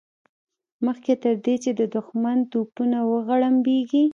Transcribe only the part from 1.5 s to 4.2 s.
چې د دښمن توپونه وغړمبېږي.